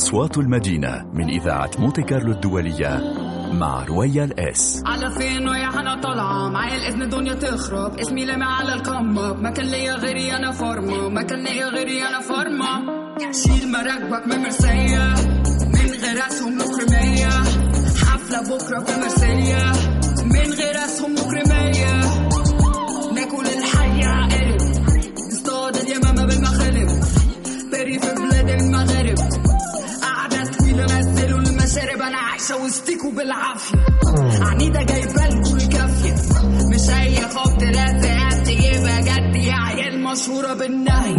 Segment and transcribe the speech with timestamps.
[0.00, 3.00] أصوات المدينة من إذاعة مونتي كارلو الدولية
[3.52, 4.82] مع رويال إس.
[4.86, 7.98] على فين ويا أنا طالعة معايا الإذن الدنيا تخرب.
[7.98, 12.20] اسمي لامع على الكم ما كان ليا غيري أنا فارما ما كان ليا غيري أنا
[12.20, 12.82] فارما
[13.32, 15.14] شيل مراكبك من مرسية.
[15.66, 16.58] من غير أسهم
[18.06, 19.89] حفلة بكرة في مرسية.
[32.70, 33.78] وسطيكوا بالعافية.
[34.40, 36.14] عنيدة جايبالكوا الكافية
[36.74, 41.14] مش أي خط لا تجيبها جد يا عيال مشهورة بالنهي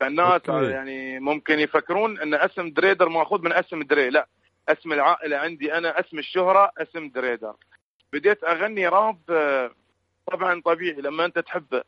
[0.00, 0.70] فالناس okay.
[0.70, 4.26] يعني ممكن يفكرون إن اسم دريدار ماخوذ من اسم دري لا.
[4.68, 7.54] اسم العائلة عندي أنا اسم الشهرة اسم دريدار.
[8.12, 9.70] بديت أغني راب آه،
[10.32, 11.82] طبعا طبيعي لما أنت تحب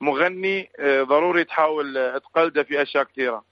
[0.00, 3.44] مغني آه، ضروري تحاول آه، تقلده في أشياء كثيرة.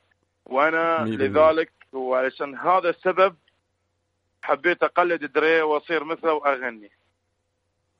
[0.46, 1.04] وأنا.
[1.04, 3.36] لذلك وعلشان هذا السبب
[4.42, 6.90] حبيت أقلد دري وأصير مثله وأغني.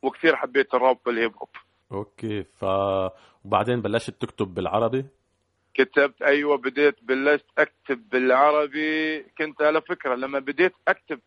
[0.02, 1.48] وكثير حبيت ال rap وال hip hop.
[1.92, 2.64] okay ف
[3.44, 5.04] وبعدين بلشت تكتب بالعربي؟
[5.78, 9.22] كتبت أيوه بديت بلشت أكتب بالعربي.
[9.38, 11.20] كنت على فكرة لما بديت أكتب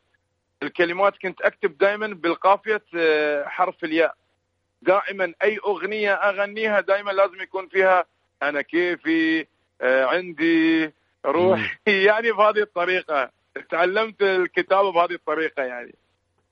[0.63, 4.15] الكلمات كنت أكتب دائما بالقافية آه، حرف الياء.
[4.81, 8.05] دائما أي أغنية أغنيها دائما لازم يكون فيها
[8.43, 9.45] أنا كيفي
[9.81, 10.91] آه، عندي
[11.25, 11.77] روحي.
[12.07, 13.29] يعني بهذه الطريقة.
[13.69, 15.95] تعلمت الكتابة بهذه الطريقة يعني.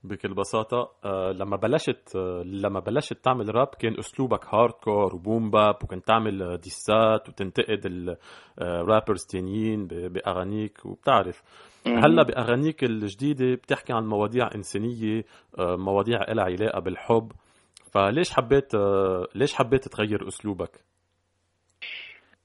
[0.03, 5.49] بكل بساطة آه، لما بلشت آه، لما بلشت تعمل راب كان أسلوبك hardcore و boom
[5.51, 8.15] bap وكنت تعمل آه، dissات وتنتقد
[8.61, 11.41] ال rappers تانيين ب- بأغانيك وبتعرف.
[11.87, 15.23] هلأ بأغانيك الجديدة بتحكي عن مواضيع إنسانية
[15.59, 17.31] آه، مواضيع لها علاقة بالحب.
[17.91, 20.83] فليش حبيت آه، ليش حبيت تغير أسلوبك؟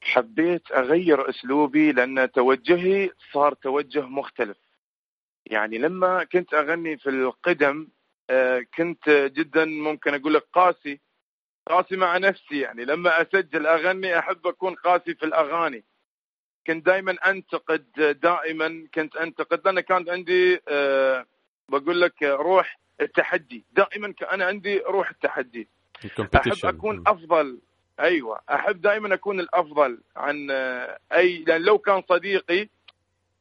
[0.00, 4.56] حبيت أغير أسلوبي لأن توجهي صار توجه مختلف.
[5.46, 7.88] يعني لما كنت أغني في القدم
[8.30, 11.00] آه، كنت جدا ممكن أقول لك قاسي
[11.66, 12.60] قاسي مع نفسي.
[12.60, 15.84] يعني لما أسجل أغني أحب أكون قاسي في الأغاني.
[16.66, 17.84] كنت دائما أنتقد
[18.22, 21.26] دائما كنت أنتقد لأن كانت عندي آه،
[21.68, 23.64] بقول لك روح التحدي.
[23.72, 25.68] دائما أنا عندي روح التحدي.
[26.36, 27.60] أحب أكون أفضل.
[28.00, 32.68] أيوه أحب دائما أكون الأفضل عن آه، أي لأن لو كان صديقي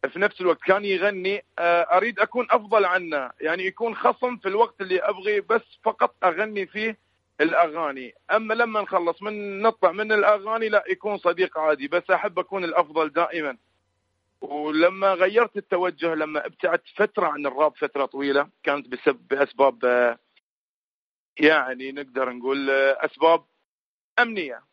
[0.10, 4.82] في نفس الوقت كان يغني آه، أريد أكون أفضل عنه يعني يكون خصم في الوقت
[4.82, 6.98] اللي ابغي بس فقط أغني فيه
[7.42, 8.14] الأغاني.
[8.32, 13.10] أما لما نخلص من نطلع من الأغاني لا يكون صديق عادي بس أحب أكون الأفضل
[13.10, 13.58] دائما.
[14.42, 20.20] ولما غيرت التوجه لما ابتعدت فترة عن الراب فترة طويلة كانت بسبب بأسباب آه،
[21.40, 23.44] يعني نقدر نقول آه، أسباب
[24.20, 24.73] أمنية.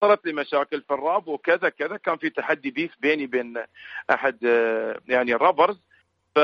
[0.00, 1.96] صارت لي مشاكل في الراب وكذا كذا.
[1.96, 3.64] كان في تحدي بيف بيني بين
[4.10, 5.80] أحد آه، يعني الرابرز.
[6.34, 6.38] ف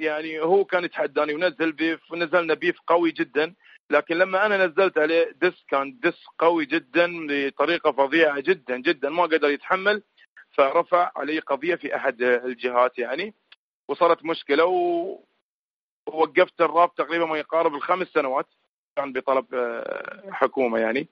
[0.00, 3.54] يعني هو كان يتحداني ونزل بيف ونزلنا بيف قوي جدا.
[3.90, 9.22] لكن لما أنا نزلت عليه دس كان دس قوي جدا بطريقة فظيعة جدا جدا ما
[9.22, 10.02] قدر يتحمل.
[10.50, 13.34] فرفع علي قضية في أحد الجهات يعني.
[13.88, 14.64] وصارت مشكلة.
[16.06, 18.46] ووقفت الراب تقريبا ما يقارب الخمس سنوات.
[18.96, 21.08] كان بطلب آه، حكومة يعني.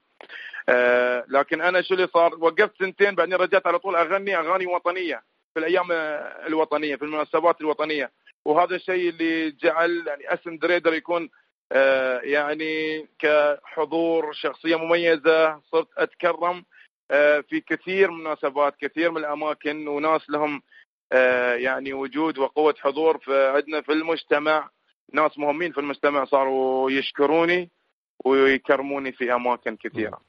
[0.69, 5.23] آه، لكن أنا شو اللي صار؟ وقفت سنتين بعدين رجعت على طول أغني أغاني وطنية
[5.55, 8.11] في الأيام آه، الوطنية في المناسبات الوطنية.
[8.45, 11.31] وهذا الشيء اللي جعل يعني اسم دريدر يكون
[12.23, 15.61] يعني كحضور شخصية مميزة.
[15.73, 16.65] صرت أتكرم
[17.49, 20.63] في كثير من المناسبات كثير من الأماكن وناس لهم
[21.57, 23.21] يعني وجود وقوة حضور.
[23.29, 24.71] عندنا في المجتمع
[25.13, 27.71] ناس مهمين في المجتمع صاروا يشكروني.
[28.25, 30.21] ويكرموني في أماكن كثيرة.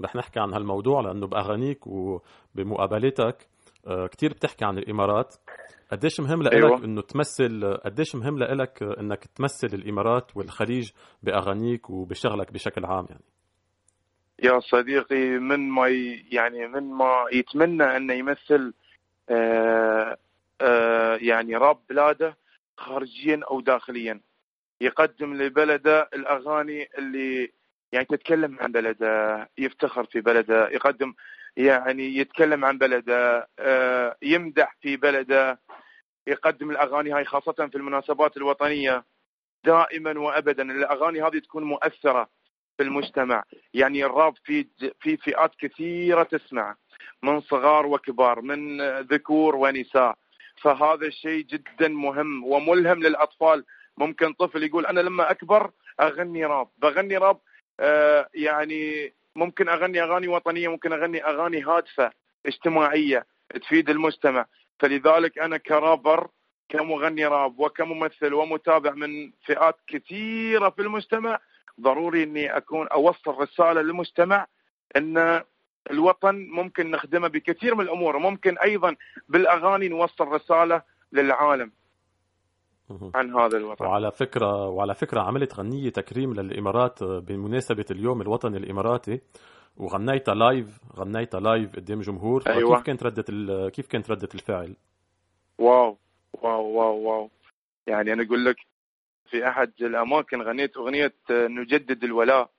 [0.00, 3.48] رح نحكي عن هالموضوع لأنه بأغانيك وبمقابلاتك
[3.86, 5.34] آه، كثير بتحكي عن الإمارات.
[5.92, 6.84] قديش مهم لك أيوة.
[6.84, 10.90] إنه تمثل قديش مهم لك إنك تمثل الإمارات والخليج
[11.22, 13.24] بأغانيك وبشغلك بشكل عام يعني؟
[14.42, 15.88] يا صديقي من ما
[16.32, 18.74] يعني من ما يتمنى إنه يمثل
[19.30, 20.16] آه
[20.60, 22.36] آه يعني راب بلاده
[22.76, 24.20] خارجيا أو داخليا.
[24.80, 27.52] يقدم لبلده الأغاني اللي
[27.92, 31.14] يعني تتكلم عن بلده يفتخر في بلده يقدم
[31.56, 35.58] يعني يتكلم عن بلده آه، يمدح في بلده
[36.26, 39.04] يقدم الأغاني هاي خاصة في المناسبات الوطنية
[39.64, 40.62] دائما وابدا.
[40.62, 42.28] الأغاني هذه تكون مؤثرة
[42.76, 43.42] في المجتمع.
[43.74, 44.66] يعني الراب في
[45.00, 46.76] في فئات كثيرة تسمع
[47.22, 50.18] من صغار وكبار من ذكور ونساء.
[50.62, 53.64] فهذا الشيء جدا مهم وملهم للأطفال
[53.98, 56.68] ممكن طفل يقول أنا لما أكبر أغني راب.
[56.78, 57.38] بغني راب
[57.80, 62.10] آه يعني ممكن أغني أغاني وطنية ممكن أغني أغاني هادفة
[62.46, 63.26] اجتماعية
[63.62, 64.46] تفيد المجتمع.
[64.78, 66.28] فلذلك أنا كرابر
[66.68, 71.38] كمغني راب وكممثل ومتابع من فئات كثيرة في المجتمع
[71.80, 74.46] ضروري إني أكون أوصل رسالة للمجتمع
[74.96, 75.42] إن
[75.90, 78.18] الوطن ممكن نخدمه بكثير من الأمور.
[78.18, 78.96] ممكن أيضا
[79.28, 81.72] بالأغاني نوصل رسالة للعالم.
[83.14, 83.84] عن هذا الوطن.
[83.84, 89.20] وعلى فكره وعلى فكرة عملت غنية تكريم للإمارات بمناسبة اليوم الوطني الإماراتي.
[89.76, 92.42] وغنيتها live غنيتها live قدام جمهور.
[92.46, 92.76] أيوة.
[92.76, 94.76] كيف كانت ردة كيف كانت ردة الفعل؟
[95.58, 95.98] Wow.
[96.32, 97.30] Wow wow wow.
[97.86, 98.56] يعني أنا أقول لك
[99.30, 102.50] في أحد الأماكن غنيت أغنية نجدد الولاء.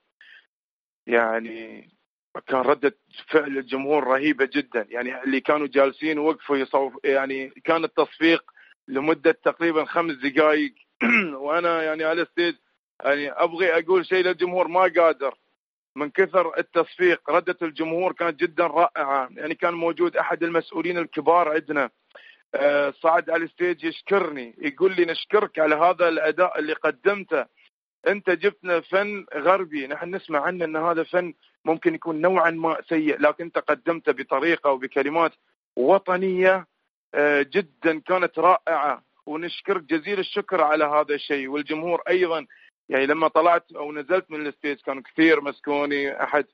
[1.08, 1.90] يعني
[2.48, 4.88] كان ردة فعل الجمهور رهيبة جدا.
[4.90, 8.52] يعني اللي كانوا جالسين وقفوا يصوف يعني كان التصفيق
[8.88, 10.74] لمدة تقريبا خمس دقائق
[11.46, 12.56] وأنا يعني على ال stage
[13.06, 15.36] يعني أبغي أقول شيء للجمهور ما قادر.
[15.96, 19.30] من كثر التصفيق ردة الجمهور كانت جدا رائعة.
[19.36, 21.90] يعني كان موجود أحد المسؤولين الكبار عندنا.
[22.56, 27.46] آه، صعد على ال stage يشكرني يقول لي نشكرك على هذا الأداء اللي قدمته.
[28.08, 29.88] أنت جبتنا فن غربي.
[29.88, 31.34] نحن نسمع عنه إن هذا فن
[31.66, 35.32] ممكن يكون نوعا ما سيء لكن أنت قدمته بطريقة وبكلمات
[35.76, 36.66] وطنية آه،
[37.42, 42.46] جدا كانت رائعة ونشكرك جزيل الشكر على هذا الشيء والجمهور أيضا
[42.90, 46.46] يعني لما طلعت أو نزلت من ال stage كانوا كثير مسكوني أحد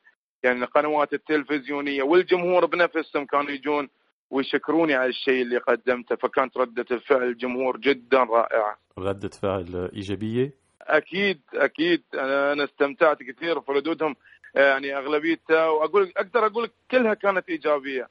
[0.43, 3.89] يعني القنوات التلفزيونية والجمهور بنفسهم كانوا يجون
[4.29, 8.77] ويشكروني على الشيء اللي قدمته فكانت ردة الفعل الجمهور جدا رائعة.
[8.97, 14.15] ردة فعل إيجابية؟ أكيد أكيد أنا أنا استمتعت كثير في ردودهم
[14.55, 18.07] يعني أغلبيتها وأقول أقدر أقول كلها كانت إيجابية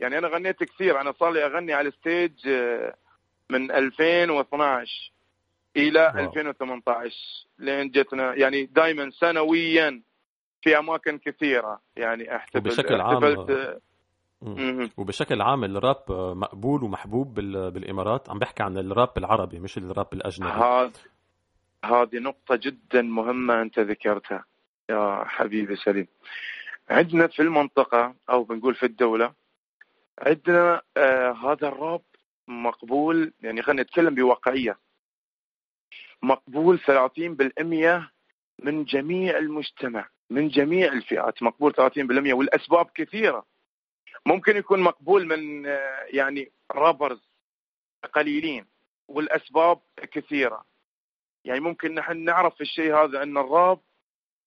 [0.00, 2.94] يعني أنا غنيت كثير أنا صار لي أغني على ال stage آه،
[3.50, 5.12] من 2012
[5.76, 6.28] إلى wow.
[6.28, 7.14] 2018
[7.58, 10.02] لين جتنا يعني دائما سنويا
[10.62, 13.80] في أماكن كثيرة يعني احتفل بشكل عام احتفلت
[14.96, 16.04] وبشكل عام الراب
[16.36, 18.30] مقبول ومحبوب بالإمارات.
[18.30, 20.50] عم بحكي عن الراب العربي مش الراب الأجنبي.
[20.52, 20.92] هذه
[21.84, 24.44] هذه نقطة جدا مهمة أنت ذكرتها
[24.90, 26.06] يا حبيبي سليم.
[26.90, 29.32] عندنا في المنطقة أو بنقول في الدولة
[30.18, 32.02] عندنا آه هذا الراب
[32.48, 34.78] مقبول يعني خلينا نتكلم بواقعية.
[36.22, 38.10] مقبول 30%
[38.62, 41.42] من جميع المجتمع من جميع الفئات.
[41.42, 43.46] مقبول 30% والأسباب كثيرة.
[44.26, 47.28] ممكن يكون مقبول من آه يعني رابرز
[48.12, 48.66] قليلين
[49.08, 49.80] والأسباب
[50.12, 50.64] كثيرة.
[51.44, 53.80] يعني ممكن نحن نعرف الشيء هذا أن الراب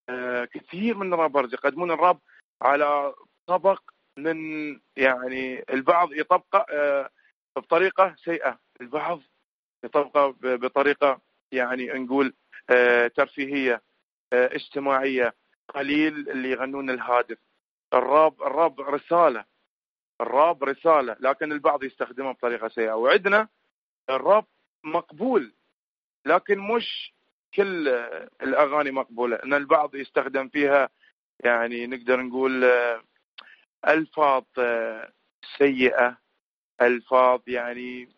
[0.09, 2.19] آه، كثير من الرابرز يقدمون الراب
[2.61, 3.13] على
[3.47, 3.81] طبق
[4.23, 7.09] من يعني البعض يطبقه آه،
[7.55, 9.21] بطريقة سيئة، البعض
[9.83, 11.19] يطبقه بطريقة
[11.51, 12.33] يعني نقول
[12.69, 13.81] آه، ترفيهية
[14.33, 15.33] آه، اجتماعية.
[15.75, 17.37] قليل اللي يغنون الهادف.
[17.93, 19.45] الراب الراب رسالة.
[20.21, 22.91] الراب رسالة لكن البعض يستخدمها بطريقة سيئة.
[22.93, 23.47] وعندنا
[24.09, 24.45] الراب
[24.83, 25.53] مقبول
[26.25, 27.13] لكن مش
[27.53, 27.87] كل
[28.41, 29.35] الأغاني مقبولة.
[29.35, 30.89] إن البعض يستخدم فيها
[31.39, 32.65] يعني نقدر نقول
[33.87, 35.11] ألفاظ آه،
[35.57, 36.17] سيئة.
[36.81, 38.09] ألفاظ يعني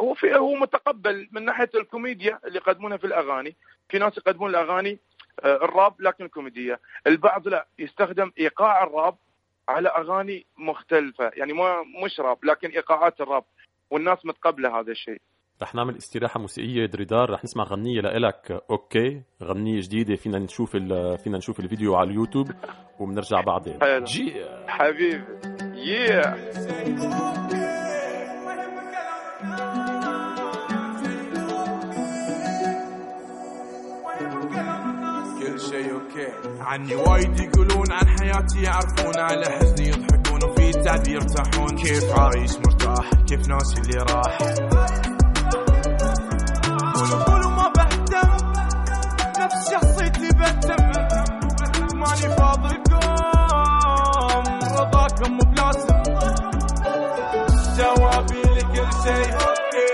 [0.00, 3.56] هو في هو متقبل من ناحية الكوميديا اللي يقدمونها في الأغاني.
[3.88, 4.98] في ناس يقدمون الأغاني
[5.44, 9.16] آه، الراب لكن كوميديه البعض لا يستخدم إيقاع الراب
[9.68, 11.30] على أغاني مختلفة.
[11.34, 13.44] يعني ما مش راب لكن إيقاعات الراب
[13.90, 15.20] والناس متقبلة هذا الشيء.
[15.62, 18.62] رح نعمل استراحة موسيقية دريدار رح نسمع غنية لإلك.
[18.70, 20.70] okay؟ غنية جديدة فينا نشوف
[21.24, 22.50] فينا نشوف الفيديو على اليوتيوب
[23.00, 23.78] وبنرجع بعدين.
[23.80, 24.04] حلو.
[24.04, 24.32] جي.
[24.66, 25.24] حبيبي.
[25.78, 26.38] Yeah.
[35.38, 36.28] كل شيء okay.
[36.60, 43.10] عني وايد يقولون عن حياتي يعرفون على حزني يضحكون وفي تعبي يرتاحون كيف عايش مرتاح؟
[43.28, 44.38] كيف ناسي اللي راح؟
[59.08, 59.90] شيء okay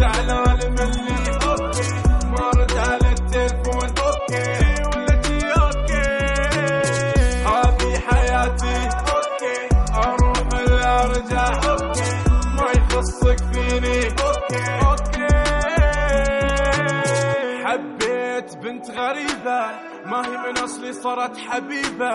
[0.00, 1.88] زعلان مني okay
[2.30, 6.08] ما رد على التلفون okay ولدي okay
[7.46, 9.58] هذه حياتي okay
[9.94, 12.12] أروح ولا ارجع okay
[12.56, 15.34] ما يخصك فيني okay okay
[17.64, 19.60] حبيت بنت غريبة
[20.06, 22.14] ما هي من اصلي صارت حبيبة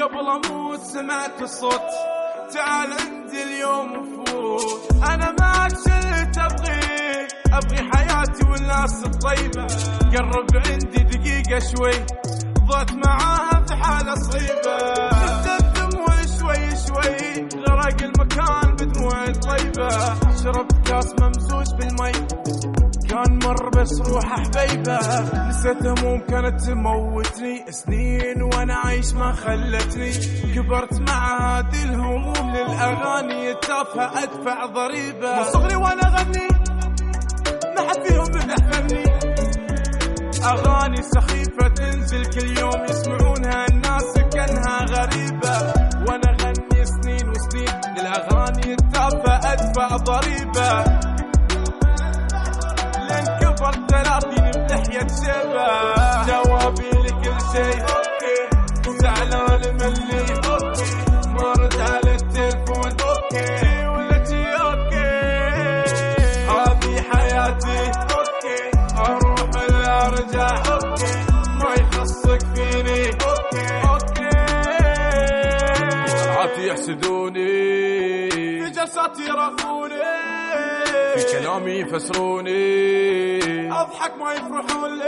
[0.00, 1.82] قبل أموت سمعت الصوت
[2.54, 9.66] تعال عندي اليوم وفوت أنا معك اللي تبغيه أبغي حياتي والناس الطيبة.
[10.16, 12.06] قرب عندي دقيقة شوي.
[12.68, 14.76] ضعت معاها في حالة صعيبة.
[15.10, 17.48] كتبت دموع شوي شوي.
[17.68, 19.88] غرق المكان بدموع طيبة.
[20.42, 22.25] شربت كاس ممزوج بالمي.
[23.76, 24.98] بس روح حبيبة.
[25.48, 27.64] نسيت هموم كانت تموتني.
[27.70, 30.12] سنين وأنا عايش ما خلتني.
[30.54, 33.50] كبرت مع هذه الهموم للأغاني.
[33.50, 35.36] التافهة أدفع ضريبة.
[35.36, 36.48] من صغري وأنا أغني
[37.76, 39.04] ما حد فيهم مدح فني
[40.44, 42.84] أغاني سخيفة تنزل كل يوم.
[42.84, 45.54] يسمعونها الناس كأنها غريبة.
[46.08, 48.72] وأنا أغني سنين وسنين للأغاني.
[48.72, 51.05] التافهة أدفع ضريبة.
[55.00, 57.80] شباب جوابي لكل شيء.
[57.82, 58.38] أوكي
[59.02, 60.94] زعلان okay
[61.28, 65.16] ما رد على التلفون okay ولدي okay
[66.48, 67.80] هذه حياتي.
[68.16, 68.60] okay
[68.98, 70.48] أروح ولا أرجع.
[70.72, 71.14] okay
[71.58, 73.02] ما يخصك فيني.
[73.10, 73.66] okay.
[73.88, 74.36] okay
[76.24, 77.50] طلعاتي يحسدوني.
[78.30, 80.15] في جلساتي يراقبوني
[81.16, 82.52] في كلامي يفسروني
[83.72, 85.04] أضحك ما يفرحون لي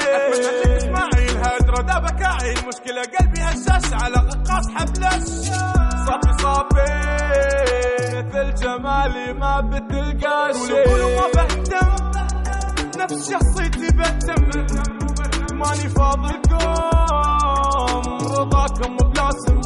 [0.00, 5.28] اتمنى انك تسمعي الهدرة ده بكاعي المشكلة قلبي هشاش على غقاص حبلش.
[6.06, 6.90] صافي صافي
[8.16, 10.56] مثل جمالي ما بتلقاش.
[10.88, 12.10] قولوا ما بهتم
[13.00, 14.44] نفس شخصيتي بهتم.
[15.56, 16.56] ماني فاضلكم
[18.38, 19.60] رضاكم بلاسم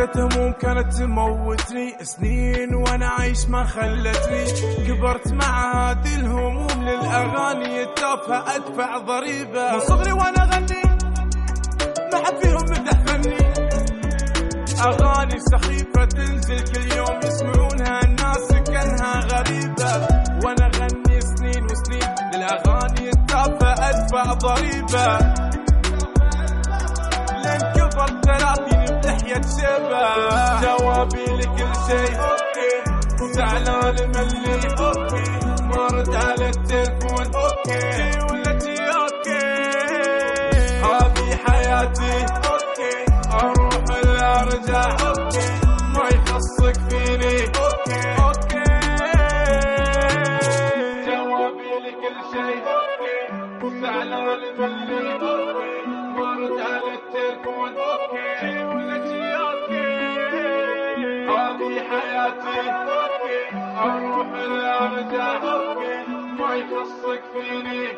[0.00, 1.94] نسيت هموم كانت تموتني.
[2.02, 4.44] سنين وأنا عايش ما خلتني.
[4.86, 7.82] كبرت مع هذه الهموم للأغاني.
[7.82, 9.72] التافهه أدفع ضريبة.
[9.72, 10.82] من صغري وأنا أغني.
[12.12, 13.36] ما حد فيهم مدح فني.
[14.80, 17.20] أغاني سخيفة تنزل كل يوم.
[17.24, 19.90] يسمعونها الناس كأنها غريبة.
[20.44, 23.08] وأنا أغني سنين وسنين للأغاني.
[23.08, 25.39] التافهه أدفع ضريبة.
[30.62, 32.20] جوابي لكل شيء.
[32.20, 32.72] okay.
[33.32, 33.96] زعلان
[34.80, 35.30] okay.
[35.62, 38.18] ما رد على التلفون okay.
[38.30, 39.44] ولدي okay.
[40.84, 42.26] هذه حياتي.
[42.50, 42.94] okay.
[43.32, 44.84] أروح ولا أرجع.
[45.08, 45.48] okay.
[45.94, 47.44] ما يخصك فيني.
[47.44, 48.70] okay.
[51.06, 52.64] جوابي لكل شيء.
[53.80, 55.19] زعلان مني
[62.00, 62.70] حياتي
[63.78, 67.88] أروح ولا ارجع أوكي ما يخصك فيني.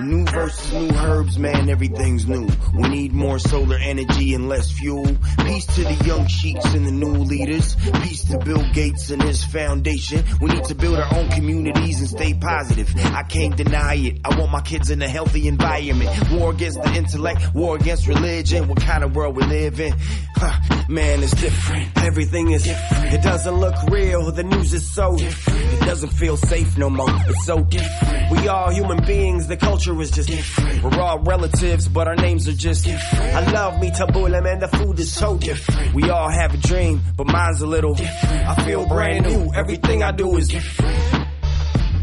[0.00, 2.48] New verses, new herbs, man, everything's new.
[2.72, 5.04] We need more solar energy and less fuel.
[5.38, 7.74] Peace to the young sheiks and the new leaders.
[8.02, 10.22] Peace to Bill Gates and his foundation.
[10.40, 12.94] We need to build our own communities and stay positive.
[12.96, 14.20] I can't deny it.
[14.24, 16.10] I want my kids in a healthy environment.
[16.30, 18.68] War against the intellect, war against religion.
[18.68, 19.94] What kind of world we live in?
[20.36, 21.88] Huh, man, it's different.
[21.96, 23.14] Everything is different.
[23.14, 24.30] It doesn't look real.
[24.30, 25.72] The news is so different.
[25.72, 27.10] It doesn't feel safe no more.
[27.26, 28.30] It's so different.
[28.30, 29.48] We all human beings.
[29.48, 30.82] The culture is just different.
[30.82, 33.34] We're all relatives, but our names are just different.
[33.34, 34.60] I love me tabula, man.
[34.60, 35.94] The food is so different.
[35.94, 38.48] We all have a dream, but mine's a little different.
[38.48, 39.52] I feel brand new.
[39.54, 41.28] Everything I do is different.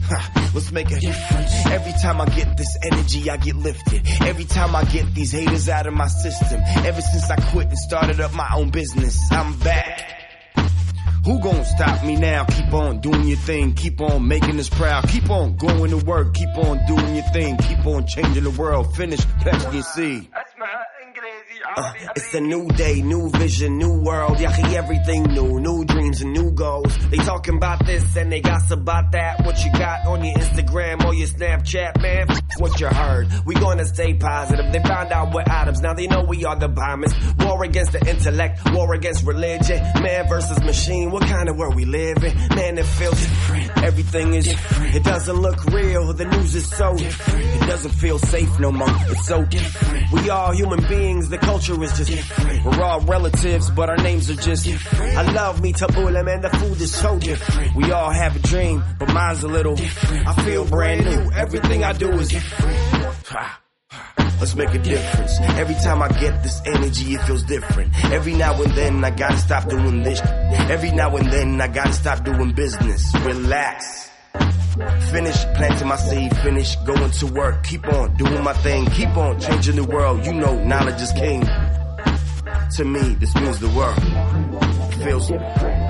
[0.54, 1.66] Let's make a difference.
[1.68, 4.02] Every time I get this energy, I get lifted.
[4.22, 6.62] Every time I get these haters out of my system.
[6.64, 10.25] Ever since I quit and started up my own business, I'm back.
[11.26, 12.46] Who gon' stop me now?
[12.46, 13.74] Keep on doing your thing.
[13.74, 15.10] Keep on making us proud.
[15.10, 16.36] Keep on going to work.
[16.36, 17.58] Keep on doing your thing.
[17.58, 18.96] Keep on changing the world.
[18.96, 20.28] Finish pledging your seed.
[21.78, 24.40] Uh, it's a new day, new vision, new world.
[24.40, 26.98] Yahi, everything new, new dreams and new goals.
[27.10, 29.46] They talking about this and they gossip about that.
[29.46, 32.28] What you got on your Instagram or your Snapchat, man?
[32.60, 33.28] What you heard?
[33.46, 34.72] We gonna stay positive.
[34.72, 35.82] They found out we're atoms.
[35.82, 37.14] Now they know we are the bombers.
[37.40, 39.84] War against the intellect, war against religion.
[40.02, 41.12] Man versus machine.
[41.12, 42.38] What kind of world we live in?
[42.56, 43.84] Man, it feels different.
[43.84, 44.96] Everything is different.
[44.96, 46.14] It doesn't look real.
[46.14, 47.46] The news is so different.
[47.64, 48.88] It doesn't feel safe no more.
[49.10, 50.12] It's so different.
[50.14, 51.28] We all human beings.
[51.28, 52.66] The culture is just different.
[52.66, 55.18] We're all relatives, but our names are just different.
[55.18, 56.42] I love me tabula, man.
[56.42, 57.76] The food is so different.
[57.76, 60.28] We all have a dream, but mine's a little different.
[60.28, 61.32] I feel brand new.
[61.32, 62.78] Everything I do is different.
[64.40, 65.40] Let's make a difference.
[65.40, 67.94] Every time I get this energy, it feels different.
[68.12, 70.22] Every now and then, I gotta stop doing this.
[70.24, 73.14] Every now and then, I gotta stop doing business.
[73.22, 74.10] Relax.
[74.76, 77.64] Finish planting my seed, finish going to work.
[77.64, 80.26] Keep on doing my thing, keep on changing the world.
[80.26, 81.48] You know, knowledge is king.
[82.76, 84.02] To me, this means the world.
[85.02, 85.85] Feels different.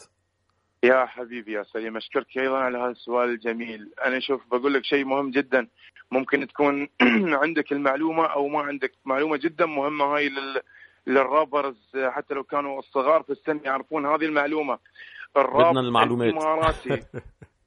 [0.84, 3.92] يا حبيبي يا سليم أشكرك أيضا على هذا السؤال الجميل.
[4.06, 5.68] أنا شوف بقول لك شيء مهم جدا.
[6.10, 6.88] ممكن تكون
[7.42, 10.60] عندك المعلومة أو ما عندك معلومة جدا مهمة هاي لل
[11.06, 14.78] للرابرز حتى لو كانوا الصغار في السن يعرفون هذه المعلومة.
[15.36, 16.34] الراب بدنا المعلومات.
[16.34, 17.02] الإماراتي.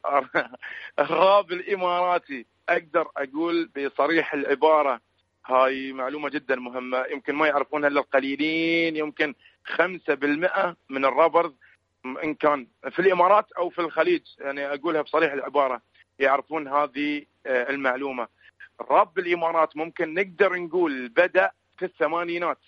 [1.00, 5.00] الراب الإماراتي أقدر أقول بصريح العبارة
[5.46, 7.06] هاي معلومة جدا مهمة.
[7.12, 8.96] يمكن ما يعرفونها إلا القليلين.
[8.96, 11.54] يمكن 5% من الرابرز
[12.24, 14.22] إن كان في الإمارات أو في الخليج.
[14.40, 15.82] يعني أقولها بصريح العبارة.
[16.20, 18.28] يعرفون هذه آه، المعلومة.
[18.82, 22.60] الراب بالامارات ممكن نقدر نقول بدأ في الثمانينات.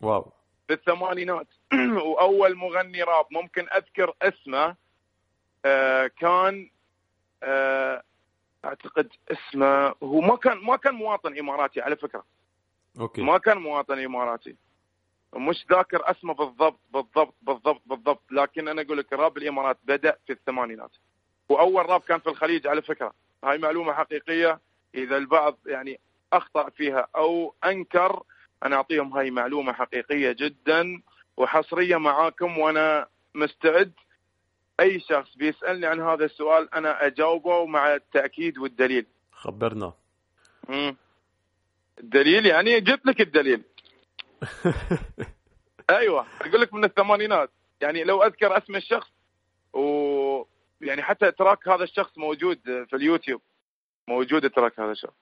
[0.00, 0.32] واو.
[0.66, 1.46] في الثمانينات.
[2.08, 4.76] وأول مغني راب ممكن أذكر اسمه
[5.64, 6.70] آه، كان
[7.42, 8.02] آه،
[8.64, 12.24] أعتقد اسمه هو ما كان ما كان مواطن إماراتي على فكرة.
[13.00, 13.22] أوكي.
[13.22, 14.56] ما كان مواطن إماراتي.
[15.36, 20.32] مش ذاكر اسمه بالضبط بالضبط بالضبط بالضبط لكن أنا أقول لك الراب بالامارات بدأ في
[20.32, 20.90] الثمانينات.
[21.48, 23.12] وأول راب كان في الخليج على فكرة.
[23.44, 24.60] هاي معلومة حقيقية.
[24.94, 26.00] إذا البعض يعني
[26.32, 28.22] أخطأ فيها أو أنكر
[28.62, 31.02] أنا أعطيهم هاي معلومة حقيقية جدا
[31.36, 33.92] وحصرية معاكم وأنا مستعد
[34.80, 39.06] أي شخص بيسألني عن هذا السؤال أنا أجاوبه مع التأكيد والدليل.
[39.32, 39.92] خبرنا.
[40.68, 40.96] مم.
[41.98, 43.62] الدليل يعني جبت لك الدليل.
[45.90, 47.50] أيوه أقول لك من الثمانينات.
[47.80, 49.10] يعني لو أذكر اسم الشخص
[49.72, 50.44] و
[50.80, 53.40] يعني حتى تراك هذا الشخص موجود في اليوتيوب.
[54.08, 55.16] موجود تراك هذا الشخص.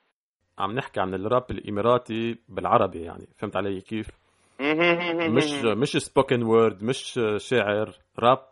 [0.59, 3.29] عم نحكي عن الراب الإماراتي بالعربي يعني.
[3.39, 4.09] فهمت علي كيف؟
[4.61, 8.49] مش مش spoken word مش شعر راب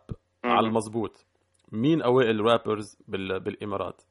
[0.51, 1.25] على المضبوط.
[1.71, 3.39] مين أوائل rappers بال...
[3.39, 4.01] بالإمارات؟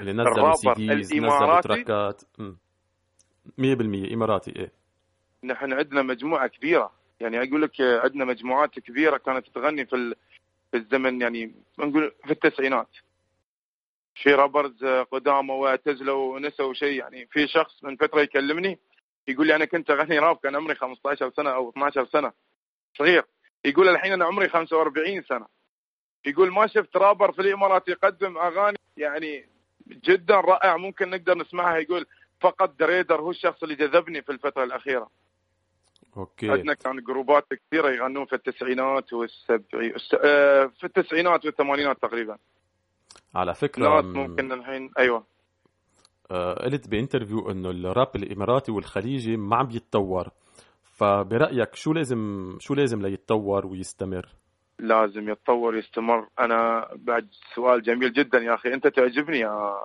[0.00, 2.56] اللي نزلوا CDs نزلوا؟ تراكات مم.
[3.60, 4.72] 100% إماراتي إيه.
[5.44, 6.92] نحن عندنا مجموعة كبيرة.
[7.20, 10.14] يعني أقول لك عندنا مجموعات كبيرة كانت تغني في ال...
[10.70, 12.88] في الزمن يعني نقول في التسعينات.
[14.14, 16.98] في rappers قدامى واعتزلوا ونسوا شيء.
[16.98, 18.78] يعني في شخص من فترة يكلمني
[19.28, 22.32] يقول لي أنا كنت أغني راب كان عمري 15 سنة أو 12 سنة.
[22.98, 23.24] صغير.
[23.64, 25.46] يقول الحين أنا عمري 45 سنة.
[26.26, 29.46] يقول ما شفت رابر في الإمارات يقدم أغاني يعني
[29.88, 31.78] جدا رائع ممكن نقدر نسمعها.
[31.78, 32.06] يقول
[32.40, 35.10] فقط دريدار هو الشخص اللي جذبني في الفترة الأخيرة.
[36.16, 36.50] okay.
[36.50, 42.38] عندنا كان جروبات كثيرة يغنون في التسعينات والسبعينات آه، في التسعينات والثمانينات تقريبا.
[43.34, 45.24] على فكرة ممكن الحين أيوه.
[46.30, 50.28] آه، قلت بانترفيو إنه الراب الإماراتي والخليجي ما عم يتطور
[50.82, 54.28] فبرأيك شو لازم شو لازم ليتطور ويستمر؟
[54.82, 56.28] لازم يتطور يستمر.
[56.40, 58.74] أنا بعد سؤال جميل جدا يا أخي.
[58.74, 59.78] أنت تعجبني يا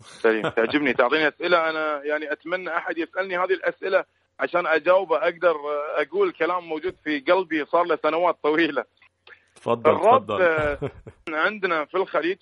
[0.00, 0.48] سليم.
[0.48, 0.92] تعجبني.
[0.92, 1.70] تعطيني أسئلة.
[1.70, 4.04] أنا يعني أتمنى أحد يسألني هذه الأسئلة
[4.40, 5.16] عشان أجاوبه.
[5.16, 5.56] أقدر
[5.96, 7.64] أقول كلام موجود في قلبي.
[7.64, 8.84] صار له سنوات طويلة.
[9.54, 10.42] تفضل تفضل.
[10.42, 10.78] آه،
[11.28, 12.38] عندنا في الخليج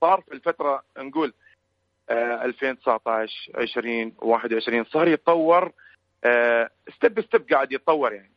[0.00, 1.32] صار في الفترة نقول
[2.10, 5.72] آه، 2019 20 21 صار يتطور
[6.96, 8.32] step step قاعد يتطور يعني.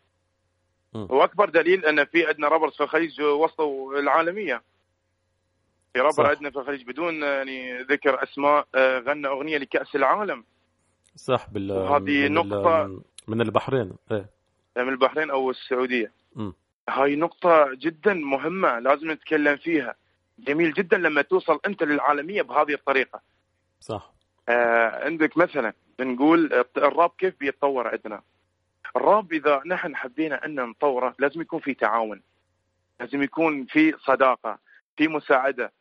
[0.96, 4.62] وأكبر دليل أن في عندنا rappers في الخليج وصلوا العالمية.
[5.94, 6.28] في رابر.
[6.30, 10.44] عندنا في الخليج بدون يعني ذكر أسماء آه، غنى أغنية لكأس العالم.
[11.16, 13.94] صح بال ال- نقطة- من البحرين.
[14.12, 14.30] إيه.
[14.78, 16.12] من البحرين أو السعودية.
[16.36, 16.54] مم.
[16.90, 19.96] هاي نقطة جدا مهمة لازم نتكلم فيها.
[20.40, 23.22] جميل جدا لما توصل أنت للعالمية بهذه الطريقة.
[23.80, 24.14] صح.
[24.50, 28.22] آه عندك مثلا بنقول الراب كيف بيتطور عندنا؟
[28.96, 32.22] الراب إذا نحن حبينا أن نطوره لازم يكون في تعاون
[33.00, 34.60] لازم يكون في صداقة
[34.98, 35.72] في مساعدة.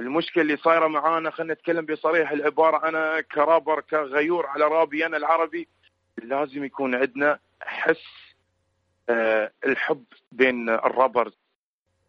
[0.00, 5.68] المشكلة اللي صايرة معانا خلينا نتكلم بصريح العبارة أنا كرابر كغيور على رابي أنا العربي.
[6.22, 8.04] لازم يكون عندنا حس
[9.08, 11.38] آه الحب بين ال rappers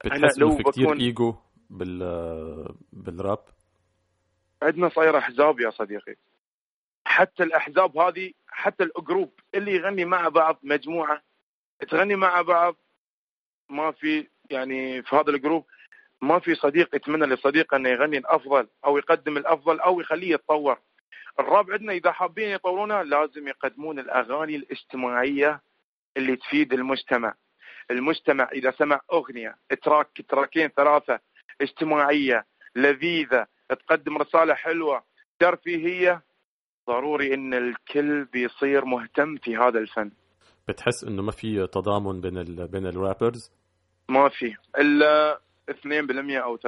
[0.06, 1.36] بتحس لو في كثير بكون- إيجو
[1.70, 3.40] بال بالراب؟
[4.64, 6.16] عندنا صايرة احزاب يا صديقي.
[7.12, 11.22] حتى الأحزاب هذه حتى ال group اللي يغني مع بعض مجموعة
[11.90, 12.76] تغني مع بعض
[13.70, 15.66] ما في يعني في هذا ال group
[16.22, 20.80] ما في صديق يتمنى لصديقه انه يغني الأفضل أو يقدم الأفضل أو يخليه يتطور.
[21.40, 25.62] الراب عندنا إذا حابين يطورونها لازم يقدمون الأغاني الاجتماعيه
[26.18, 27.34] اللي تفيد المجتمع.
[27.92, 31.20] المجتمع إذا سمع أغنية تراك تراكين ثلاثة
[31.62, 32.46] اجتماعية
[32.76, 35.04] لذيذة تقدم رسالة حلوة
[35.40, 36.22] ترفيهية
[36.88, 40.12] ضروري إن الكل بيصير مهتم في هذا الفن.
[40.68, 42.68] بتحس إنه ما في تضامن بين ال...
[42.68, 43.52] بين الرابرز
[44.10, 45.40] ما في إلا
[45.70, 45.74] 2%
[46.44, 46.62] أو 3%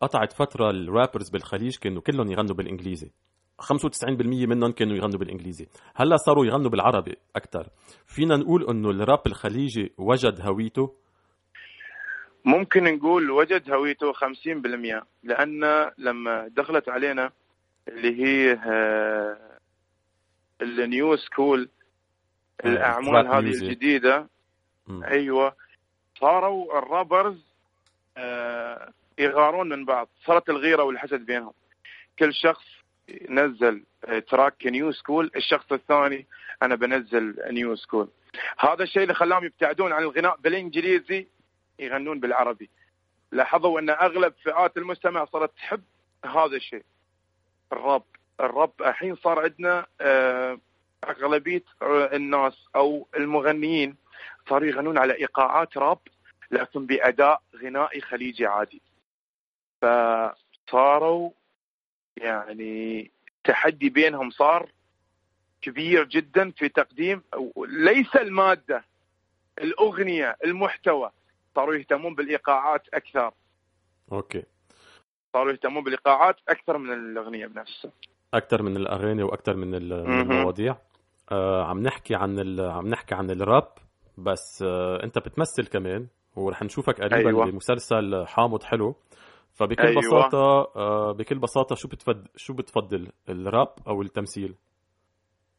[0.00, 3.10] قطعت فترة ال rappers بالخليج كانوا كلهم يغنوا بالإنجليزي.
[3.62, 3.68] 95%
[4.48, 5.66] منهم كانوا يغنوا بالإنجليزي.
[5.94, 7.68] هلأ صاروا يغنوا بالعربي أكثر
[8.06, 10.94] فينا نقول إنه الراب الخليجي وجد هويته؟
[12.44, 17.30] ممكن نقول وجد هويته 50% لأن لما دخلت علينا
[17.88, 19.38] اللي هي آه،
[20.62, 21.68] ال new school
[22.64, 23.50] الأعمال trap هذه.
[23.50, 24.28] الجديدة.
[25.04, 25.56] أيوه.
[26.20, 27.44] صاروا ال rappers
[28.16, 30.08] آه، يغارون من بعض.
[30.24, 31.52] صارت الغيرة والحسد بينهم.
[32.18, 32.64] كل شخص
[33.28, 36.26] نزل آه، track new school الشخص الثاني
[36.62, 38.08] أنا بنزل new school
[38.58, 41.26] هذا الشيء اللي خلاهم يبتعدون عن الغناء بالإنجليزي
[41.78, 42.70] يغنون بالعربي.
[43.32, 45.82] لاحظوا أن أغلب فئات المجتمع صارت تحب
[46.24, 46.84] هذا الشيء.
[47.72, 48.02] الراب
[48.40, 50.58] الراب الحين صار عندنا آه،
[51.04, 53.96] أغلبية الناس أو المغنيين
[54.48, 55.98] صاروا يغنون على إيقاعات راب
[56.50, 58.82] لكن بأداء غنائي خليجي عادي.
[59.82, 61.30] فصاروا
[62.16, 64.70] يعني التحدي بينهم صار
[65.62, 67.22] كبير جدا في تقديم
[67.66, 68.84] ليس المادة
[69.58, 71.10] الأغنية المحتوى
[71.54, 73.32] صاروا يهتمون بالإيقاعات أكثر.
[74.12, 74.42] أوكي.
[75.38, 77.92] صاروا يهتمون بالايقاعات أكثر من الأغنية بنفسها
[78.34, 79.74] أكثر من الأغاني وأكثر من.
[79.74, 80.76] المواضيع
[81.32, 82.60] آه عم نحكي عن.
[82.60, 83.68] عم نحكي عن الراب
[84.18, 87.50] بس آه أنت بتمثل كمان ورح نشوفك قريبا أيوة.
[87.50, 88.94] بمسلسل حامض حلو
[89.54, 90.00] فبكل أيوة.
[90.00, 94.54] بساطة آه بكل بساطة شو بتفضل شو بتفضل الراب أو التمثيل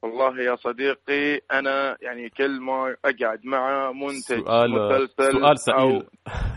[0.02, 6.04] والله يا صديقي أنا يعني كل ما أقعد مع منتج سؤال مسلسل سؤال أو سئيل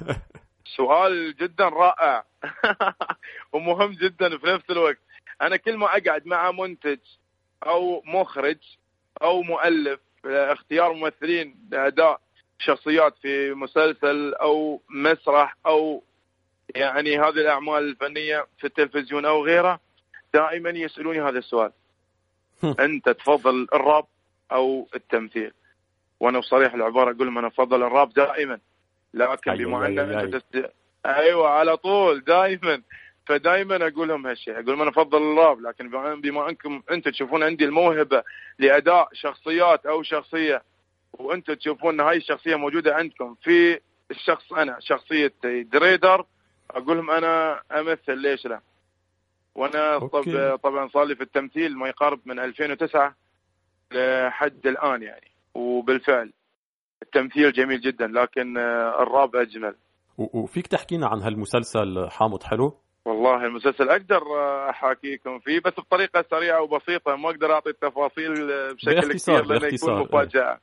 [0.76, 2.31] سؤال جدا رائع
[3.52, 4.98] ومهم جدا في نفس الوقت.
[5.42, 6.98] أنا كل ما أقعد مع منتج
[7.66, 8.58] أو مخرج
[9.22, 12.20] أو مؤلف اختيار ممثلين لاداء
[12.58, 16.02] شخصيات في مسلسل أو مسرح أو
[16.74, 19.80] يعني هذه الأعمال الفنية في التلفزيون أو غيره
[20.34, 21.72] دائما يسألوني هذا السؤال.
[22.80, 24.04] أنت تفضل الراب
[24.52, 25.52] أو التمثيل؟
[26.20, 28.58] وأنا بصريح العبارة أقول لهم أنا أفضل الراب دائما.
[29.14, 30.42] لكن بما أن أنت.
[31.06, 32.82] أيوه على طول دائما
[33.26, 34.54] فدائما أقول لهم هالشيء.
[34.54, 38.22] أقول لهم أنا أفضل الراب لكن بما, انكم أنتم تشوفون عندي الموهبة
[38.58, 40.62] لأداء شخصيات أو شخصية
[41.12, 46.24] وأنتم تشوفون إن هاي الشخصية موجودة عندكم في الشخص أنا شخصية دريدر
[46.70, 48.60] أقول لهم أنا أمثل ليش لا؟
[49.54, 49.98] وأنا.
[49.98, 53.14] طب طبعا صار لي في التمثيل ما يقارب من 2009
[53.92, 55.30] لحد الآن يعني.
[55.54, 56.32] وبالفعل
[57.02, 59.74] التمثيل جميل جدا لكن آه، الراب أجمل.
[60.18, 64.22] وفيك تحكينا عن هالمسلسل حامض حلو؟ والله المسلسل أقدر
[64.70, 68.32] أحاكيكم فيه بس بطريقة سريعة وبسيطة ما أقدر أعطي التفاصيل
[68.74, 70.02] بشكل كثير لأنه يكون إيه.
[70.02, 70.58] مفاجأة.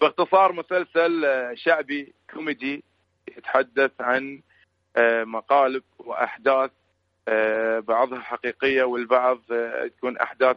[0.00, 2.84] باختصار مسلسل شعبي كوميدي
[3.36, 4.40] يتحدث عن
[4.96, 6.70] آه، مقالب وأحداث
[7.28, 10.56] آه، بعضها حقيقية والبعض آه، تكون أحداث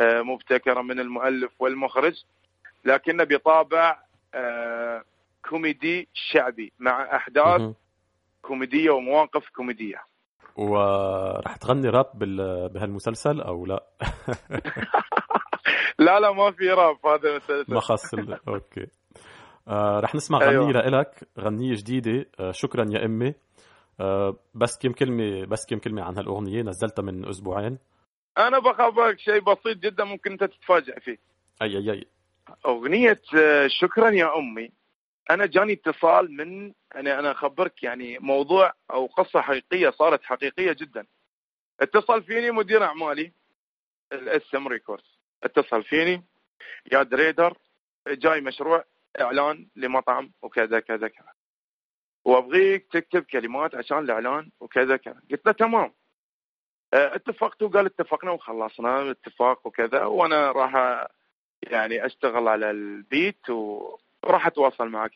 [0.00, 2.24] مبتكرة من المؤلف والمخرج.
[2.84, 3.98] لكنه بطابع
[5.48, 7.74] كوميدي شعبي مع أحداث مهم.
[8.42, 10.02] كوميدية ومواقف كوميدية.
[10.56, 13.84] ورح تغني راب بال- بهالمسلسل أو لا؟
[15.98, 17.74] لا لا ما في راب هذا المسلسل.
[17.74, 18.86] ما خص ال- okay.
[19.68, 20.64] آه رح نسمع أيوة.
[20.64, 22.26] غنية لإلك غنية جديدة.
[22.40, 23.34] آه شكرا يا أمي.
[24.00, 27.78] آه بس كم كلمة بس كم كلمة عن هالأغنية نزلتها من أسبوعين.
[28.38, 31.18] أنا بخبرك شيء بسيط جدا ممكن أنت تتفاجئ فيه.
[31.62, 32.04] أي أي أي.
[32.66, 34.70] أغنية آه، شكرا يا أمي.
[35.30, 41.06] أنا جاني اتصال من أنا أنا أخبرك يعني موضوع أو قصة حقيقية صارت حقيقية جدا.
[41.80, 43.32] اتصل فيني مدير أعمالي
[44.12, 46.22] الاسم ريكوردز اتصل فيني
[46.92, 47.56] يا دريدار
[48.08, 48.84] جاي مشروع
[49.20, 51.32] إعلان لمطعم وكذا كذا كذا.
[52.24, 55.20] وابغيك تكتب كلمات عشان الإعلان وكذا كذا.
[55.30, 55.92] قلت له تمام.
[56.94, 61.06] أه، اتفقت وقال اتفقنا وخلصنا الاتفاق وكذا وأنا راح
[61.62, 63.50] يعني أشتغل على البيت
[64.26, 65.12] وراح أتواصل معك.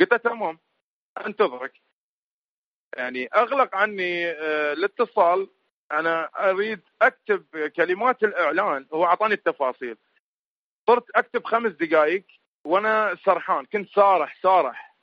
[0.00, 0.58] قلت له تمام
[1.26, 1.72] أنتظرك.
[2.96, 5.50] يعني أغلق عني آه، الاتصال.
[5.92, 7.44] أنا أريد أكتب
[7.76, 9.96] كلمات الإعلان هو أعطاني التفاصيل.
[10.86, 12.24] صرت أكتب خمس دقائق
[12.64, 13.64] وأنا سرحان.
[13.64, 14.96] كنت سارح سارح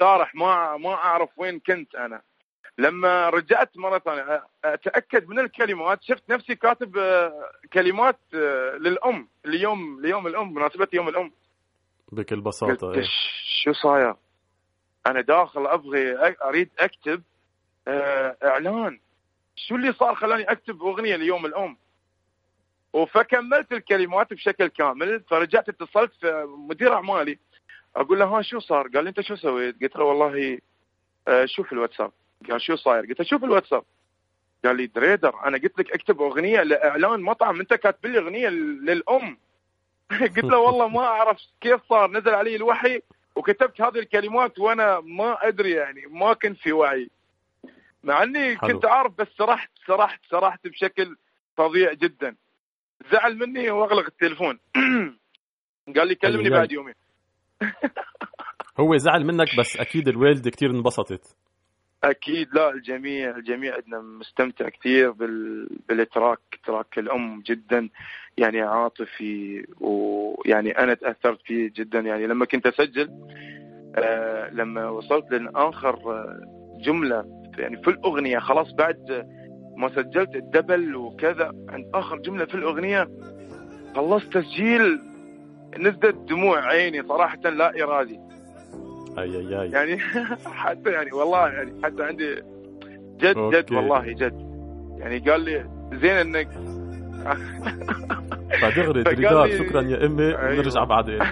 [0.00, 2.22] سارح ما ما أعرف وين كنت أنا.
[2.78, 6.02] لما رجعت مرة ثانية أتأكد من الكلمات.
[6.02, 11.32] شفت نفسي كاتب آه، كلمات آه، للأم ليوم ليوم الأم مناسبه يوم الأم.
[12.12, 13.02] بكل قلت بساطة إيه.
[13.02, 14.14] "ش- شو صاير؟
[15.06, 17.22] أنا داخل أبغي أريد أكتب
[17.88, 19.00] آه، إعلان
[19.56, 21.76] شو اللي صار خلاني أكتب أغنية ليوم الأم؟
[23.06, 27.38] فكملت الكلمات بشكل كامل فرجعت اتصلت في مدير أعمالي
[27.96, 30.58] أقول له ها شو صار؟ قال لي أنت شو سويت؟ قلت له والله
[31.28, 32.12] آه، شوف الواتساب
[32.50, 33.82] قال شو صاير؟ قلت له شوف الواتساب
[34.64, 39.38] قال لي دريدر أنا قلت لك أكتب أغنية لإعلان مطعم أنت كاتب لي أغنية للأم
[40.36, 42.10] قلت له والله ما أعرف كيف صار.
[42.10, 43.00] نزل علي الوحي
[43.36, 47.10] وكتبت هذه الكلمات وأنا ما أدري يعني ما كنت في وعي.
[48.04, 48.72] مع إني حلو.
[48.72, 51.16] كنت عارف بس سرحت سرحت سرحت بشكل
[51.56, 52.36] فظيع جدا.
[53.12, 54.58] زعل مني وأغلق التليفون.
[55.96, 56.94] قال لي كلمني بعد يومين.
[58.80, 61.36] هو زعل منك بس أكيد الوالدة كتير انبسطت.
[62.04, 65.68] أكيد لا الجميع الجميع عندنا مستمتع كثير بال...
[65.88, 67.88] بالتراك تراك الأم جدا
[68.38, 72.00] يعني عاطفي ويعني أنا تأثرت فيه جدا.
[72.00, 73.10] يعني لما كنت أسجل
[73.96, 76.40] آه لما وصلت لاخر آه،
[76.84, 77.24] جملة
[77.58, 79.26] يعني في الأغنية خلاص بعد
[79.76, 83.08] ما سجلت ال double وكذا عند آخر جملة في الأغنية
[83.96, 85.00] خلصت تسجيل
[85.78, 88.29] نزلت دموع عيني صراحة لا إرادي.
[89.18, 89.70] أي أي أي.
[89.70, 89.98] يعني
[90.62, 92.34] حتى يعني والله يعني حتى عندي
[93.20, 93.56] جد okay.
[93.62, 94.50] جد والله جد.
[94.98, 96.48] يعني قال لي زين إنك
[98.62, 100.50] فدغري لي- شكرا يا أمي أيوة.
[100.52, 101.18] ونرجع بعدين.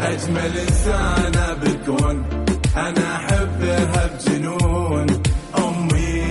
[0.00, 2.24] أجمل إنسانة بالكون
[2.76, 5.06] أنا أحبها بجنون
[5.58, 6.22] أمي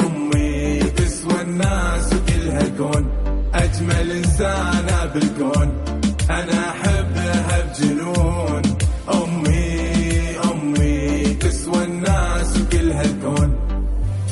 [0.00, 3.08] أمي تسوى الناس وكلها الكون
[3.54, 5.84] أجمل إنسانة بالكون
[6.30, 8.31] أنا أحبها بجنون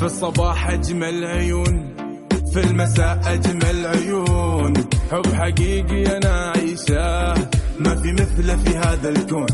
[0.00, 1.94] في الصباح أجمل عيون
[2.52, 4.72] في المساء أجمل عيون.
[5.10, 7.34] حب حقيقي أنا عيشاه
[7.80, 9.46] ما في مثله في هذا الكون.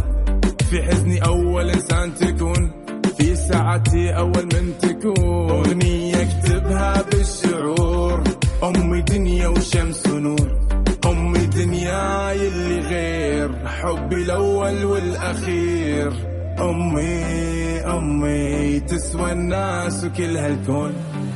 [0.71, 2.73] في حزني أول إنسان تكون
[3.19, 5.51] في ساعتي أول من تكون.
[5.51, 8.23] أغنية أكتبها بالشعور
[8.63, 10.59] أمي دنيا وشمس ونور.
[11.07, 16.13] أمي دنياي اللي غير حبي الأول والأخير.
[16.61, 17.56] أمي
[17.87, 20.93] أمي تسوى الناس وكل هالكون.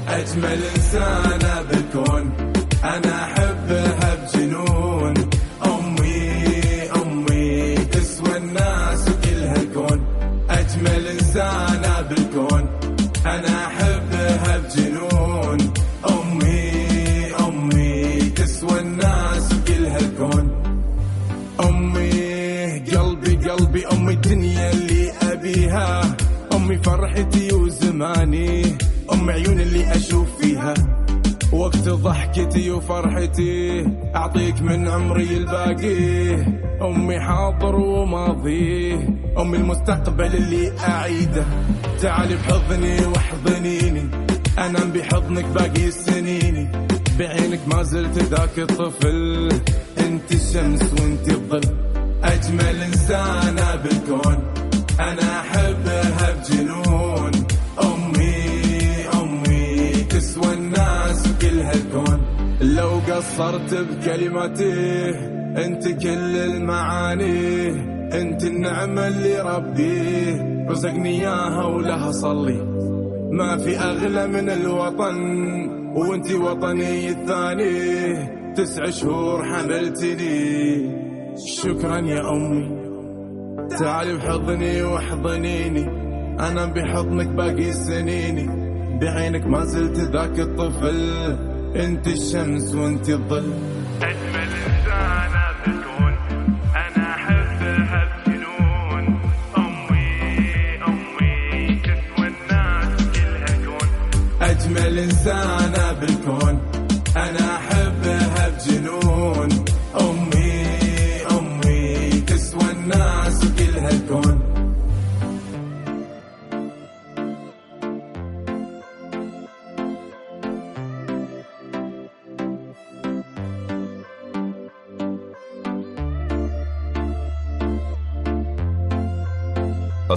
[0.09, 2.33] أجمل إنسانة بالكون.
[2.85, 5.15] أنا أحبها بجنون.
[32.61, 33.85] ضحكتي وفرحتي
[34.17, 36.35] أعطيك من عمري الباقي.
[36.83, 38.95] أمي حاضر وماضي.
[39.39, 41.45] أمي المستقبل اللي أعيده.
[42.03, 44.11] تعالي بحضني واحضنيني.
[44.59, 46.69] أنام بحضنك باقي السنيني
[47.19, 49.49] بعينك ما زلت ذاك الطفل.
[49.99, 51.61] أنت الشمس وأنت الظل.
[52.25, 54.39] أجمل إنسانة بالكون.
[55.01, 57.10] أنا أحبها بجنون.
[63.21, 65.11] قصرت بكلمته
[65.67, 67.71] انت كل المعاني
[68.21, 72.61] انت النعمة اللي ربيه رزقني إياها ولها صلي.
[73.33, 75.17] ما في أغلى من الوطن
[75.97, 78.55] وانت وطني الثاني.
[78.55, 80.91] تسع شهور حملتني.
[81.47, 82.81] شكرا يا أمي.
[83.79, 85.85] تعالي بحضني واحضنيني.
[86.41, 88.47] أنا بحضنك باقي سنيني.
[89.01, 91.50] بعينك ما زلت ذاك الطفل.
[91.77, 93.53] انت الشمس وانت الظل
[94.03, 94.49] اجمل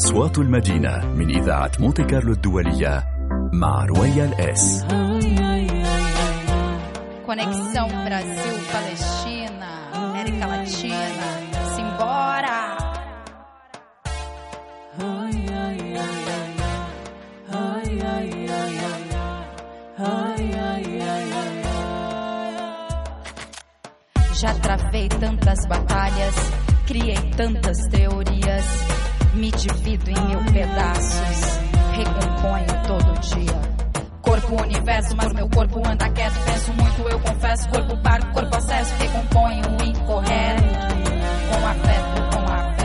[0.02, 3.04] أصوات المدينة من إذاعة مونتي كارلو الدولية
[3.52, 4.84] مع رويال اس
[7.28, 11.28] Conexão Brasil-Palestina, América Latina,
[11.74, 12.58] simbora!
[24.40, 26.34] Já travei tantas batalhas,
[26.86, 28.91] criei tantas teorias
[29.34, 31.40] me divido em mil pedaços,
[31.92, 33.58] recomponho todo dia.
[34.22, 36.38] Corpo, universo, mas meu corpo anda quieto.
[36.44, 37.68] Penso muito, eu confesso.
[37.70, 40.62] Corpo paro, corpo acesso, recomponho o incorreto.
[41.50, 42.78] Com afeto, com afeto.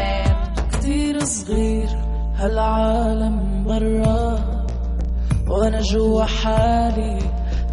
[0.72, 1.89] كتير صغير
[2.36, 4.39] هالعالم برا
[5.48, 7.20] وانا جوا حالي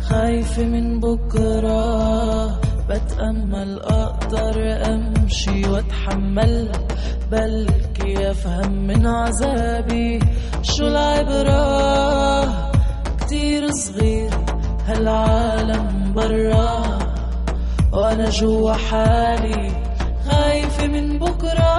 [0.08, 4.56] خايفة من بكرة بتأمل أقدر
[4.94, 6.72] أمشي وأتحمل
[7.30, 10.19] بلكي أفهم من عذابي.
[10.61, 12.71] شو العبرة؟
[13.19, 14.31] كتير صغير
[14.87, 16.99] هالعالم برا.
[17.93, 19.71] وأنا جوا حالي
[20.29, 21.75] خايفة من بكرة.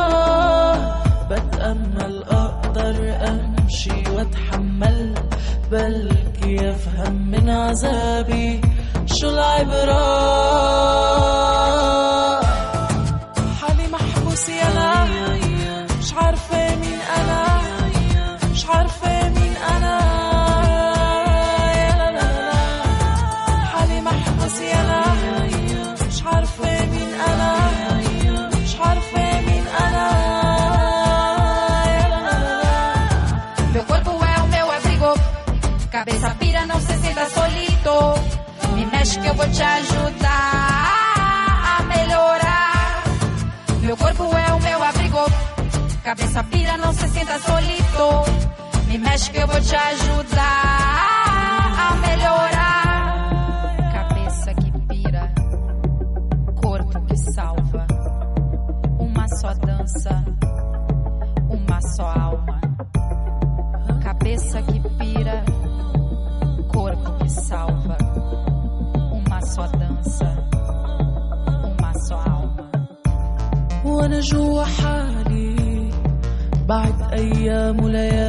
[1.31, 5.15] بتأمل أقدر أمشي وأتحمل
[5.71, 8.61] بلكي أفهم من عذابي.
[9.07, 10.07] شو العبرة؟
[39.37, 40.29] Vou te ajudar
[41.79, 43.05] a melhorar.
[43.81, 45.25] Meu corpo é o meu abrigo.
[46.03, 48.25] Cabeça pira, não se sinta solito.
[48.89, 50.43] Me mexe que eu vou te ajudar
[51.79, 52.56] a melhorar.
[74.31, 75.91] جوا حالي
[76.69, 78.26] بعد أيام وليالي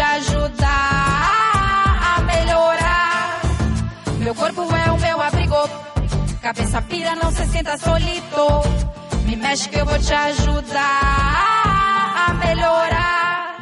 [0.00, 3.20] te ajudar a melhorar.
[4.24, 5.60] Meu corpo é o meu abrigo.
[6.42, 8.44] Cabeça pira, não se sinta solito.
[9.26, 11.02] Me mexe que eu vou te ajudar
[12.26, 13.10] a melhorar.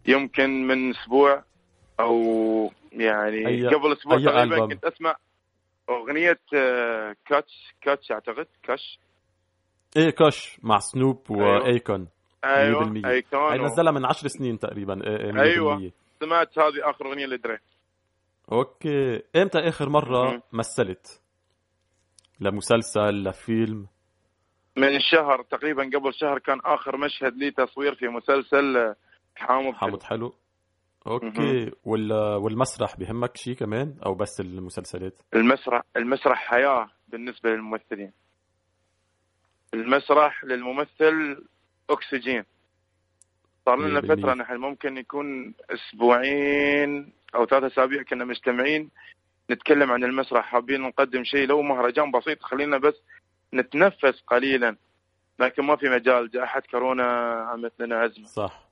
[0.07, 1.43] يمكن من أسبوع
[1.99, 2.15] أو
[2.91, 5.15] يعني أي- قبل أسبوع أي تقريبا؟ كنت أسمع
[5.89, 8.99] أغنية آه، Kush Kush أعتقد Kush
[9.97, 12.07] إيه Kush مع سنوب وأيكون
[12.45, 15.39] أيوه 100% أي هي كان نزلها من 10 سنين تقريبا إيه، إيه، 100%.
[15.39, 15.91] أيوة.
[16.19, 17.57] سمعت هذه آخر أغنية لدري.
[18.51, 19.21] okay.
[19.35, 20.41] إمتى آخر مرة مم.
[20.53, 21.21] مثلت؟
[22.39, 23.87] لمسلسل لفيلم
[24.77, 28.95] من شهر تقريبا قبل شهر كان آخر مشهد لي تصوير في مسلسل آه،
[29.35, 30.33] حامض حامض حلو.
[31.07, 31.71] okay.
[31.83, 32.13] وال...
[32.13, 38.11] والمسرح بهمك شيء كمان؟ أو بس المسلسلات؟ المسرح المسرح حياة بالنسبة للممثلين.
[39.73, 41.45] المسرح للممثل
[41.89, 42.43] أكسجين.
[43.65, 44.05] صار لنا 100%.
[44.05, 48.89] فترة نحن ممكن يكون أسبوعين أو ثلاثة أسابيع كنا مجتمعين
[49.51, 52.93] نتكلم عن المسرح حابين نقدم شيء لو مهرجان بسيط خلينا بس
[53.53, 54.75] نتنفس قليلا.
[55.39, 57.03] لكن ما في مجال جائحه كورونا
[57.51, 58.65] عملت لنا ازمه صح.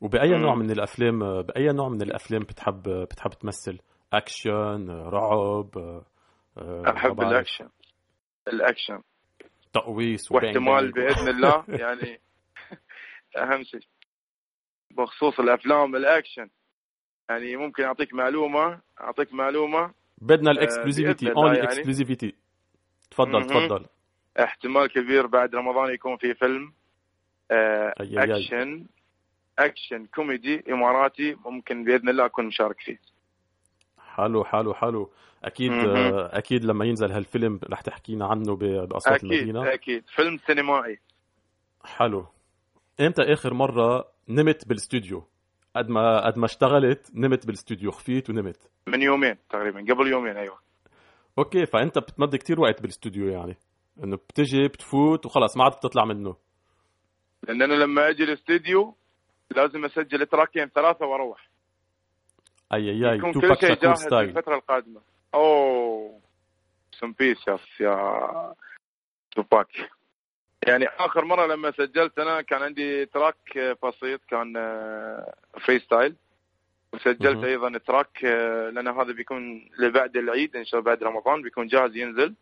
[0.00, 0.42] وبأي مم.
[0.42, 3.78] نوع من الأفلام بأي نوع من الأفلام بتحب بتحب تمثل؟
[4.12, 6.02] أكشن رعب آه،
[6.58, 7.68] ما أحب الأكشن.
[8.48, 9.02] الأكشن.
[9.72, 10.92] تقويس واحتمال.
[10.92, 12.20] بإذن الله يعني
[13.42, 13.80] أهم شيء
[14.90, 16.48] بخصوص الأفلام الأكشن.
[17.30, 19.92] يعني ممكن أعطيك معلومة أعطيك معلومة.
[20.22, 21.68] بدنا آه، ال exclusivity only يعني.
[21.68, 22.34] exclusivity
[23.10, 23.46] تفضل.
[23.46, 23.86] تفضل.
[24.40, 26.72] احتمال كبير بعد رمضان يكون في فيلم.
[27.50, 28.36] آه، أي أي أي.
[28.36, 28.86] أكشن.
[29.58, 31.36] أكشن كوميدي إماراتي.
[31.46, 32.98] ممكن بإذن الله أكون مشارك فيه.
[33.98, 35.10] حلو حلو حلو.
[35.44, 35.72] أكيد.
[35.72, 39.72] آه، أكيد لما ينزل هالفيلم رح تحكينا عنه باصوات أكيد المدينة.
[39.74, 40.04] أكيد.
[40.16, 40.98] فيلم سينمائي.
[41.84, 42.26] حلو.
[43.00, 45.24] إمتى آخر مرة نمت بالاستوديو
[45.76, 48.70] قد ما قد ما اشتغلت نمت بالاستوديو غفيت ونمت.
[48.86, 50.58] من يومين تقريبا قبل يومين أيوه.
[51.38, 53.56] okay فأنت بتمضي كتير وقت بالاستوديو يعني.
[54.04, 56.36] إنه بتجي بتفوت وخلص ما عاد بتطلع منه.
[57.42, 58.94] لأن أنا لما أجي الاستديو
[59.56, 61.48] لازم أسجل تراكين ثلاثة وأروح.
[62.74, 63.16] اي اي أي.
[63.16, 65.00] يكون تو كل شيء جاهز ستايل للفترة القادمة.
[65.34, 66.20] أوه
[66.92, 68.54] سم بيس يس يا
[69.30, 69.90] توباك
[70.68, 75.34] يعني آخر مرة لما سجلت أنا كان عندي تراك بسيط كان آه،
[75.66, 76.16] فري ستايل
[76.94, 77.44] وسجلت.
[77.44, 81.96] أيضا تراك آه، لأن هذا بيكون لبعد العيد إن شاء الله بعد رمضان بيكون جاهز
[81.96, 82.34] ينزل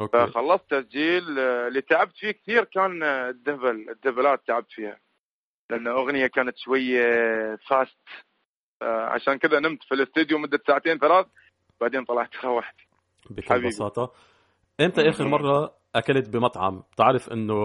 [0.00, 4.98] okay فخلصت تسجيل آه، اللي تعبت فيه كثير كان آه، ال double الدبلات تعبت فيها
[5.70, 7.02] لأن أغنية كانت شوية
[7.68, 7.96] fast
[8.82, 11.26] عشان كذا نمت في الاستديو مدة ساعتين ثلاث
[11.80, 12.74] بعدين طلعت روحت
[13.30, 13.68] بكل حبيبي.
[13.68, 14.12] بساطة
[14.80, 15.28] إمتى آخر.
[15.28, 16.82] مرة أكلت بمطعم.
[16.92, 17.56] بتعرف إنه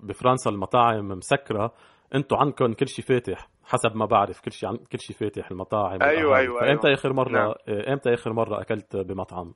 [0.00, 1.72] بفرنسا المطاعم مسكرة.
[2.14, 6.02] أنتوا عندكم كل شيء فاتح حسب ما بعرف كل شيء عن كل شيء فاتح المطاعم
[6.02, 6.38] أيوة، والقهاوي.
[6.38, 6.98] أيوة، فإمتى أيوة.
[6.98, 7.54] آخر مرة نعم.
[7.68, 9.54] آه، إمتى آخر مرة أكلت بمطعم؟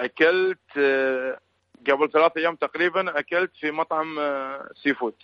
[0.00, 1.38] أكلت آه،
[1.90, 5.14] قبل ثلاث أيام تقريبا أكلت في مطعم آه، seafood.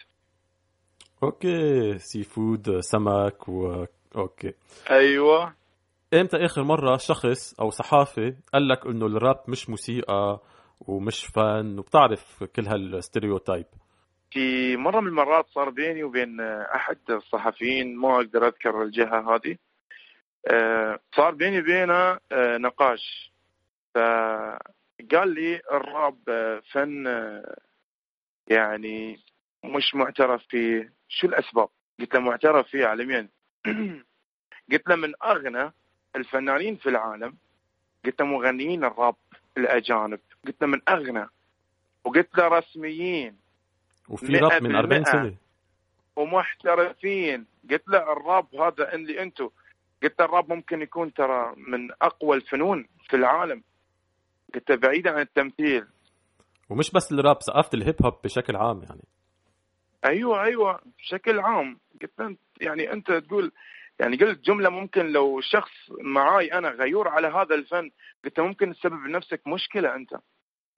[1.23, 3.85] okay seafood سمك و
[4.17, 4.53] okay.
[4.91, 5.55] أيوه.
[6.15, 10.41] إمتى آخر مرة شخص أو صحافي قال لك إنه الراب مش موسيقى؟
[10.81, 13.67] ومش فن وبتعرف كل هال stereotype.
[14.31, 16.41] في مرة من المرات صار بيني وبين
[16.75, 19.57] أحد الصحفيين ما أقدر أذكر الجهة هذه
[20.47, 23.33] آه، صار بيني وبينه آه، نقاش.
[23.95, 27.07] فقال لي الراب آه، فن
[28.47, 29.21] يعني
[29.65, 30.93] مش معترف فيه.
[31.09, 31.69] شو الأسباب؟
[32.01, 33.29] قلت له معترف فيه عالميا.
[34.73, 35.73] قلت له من أغنى
[36.17, 37.37] الفنانين في العالم
[38.05, 39.15] قلت له مغنيين الراب
[39.57, 40.21] الأجانب.
[40.47, 41.27] قلت له من أغنى
[42.05, 43.37] وقلت له رسميين
[44.09, 45.37] وفي راب من 40 100% سنة.
[46.17, 47.47] ومحترفين.
[47.71, 49.49] قلت له الراب هذا اللي أنتم
[50.03, 53.63] قلت له الراب ممكن يكون ترى من أقوى الفنون في العالم.
[54.55, 55.87] قلت له بعيدا عن التمثيل.
[56.71, 59.05] ومش بس الراب ثقافة الهيب هوب بشكل عام يعني.
[60.05, 61.79] أيوه أيوه بشكل عام.
[62.03, 63.53] قلت له يعني أنت تقول
[64.01, 67.91] يعني قلت جملة ممكن لو شخص معاي أنا غيور على هذا الفن
[68.25, 70.15] قلت له ممكن تسبب لنفسك مشكلة أنت.